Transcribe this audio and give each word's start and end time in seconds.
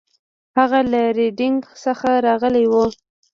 هغه 0.57 0.79
له 0.91 1.01
ریډینګ 1.17 1.59
څخه 1.83 2.09
راغلی 2.25 2.65
و. 2.71 2.73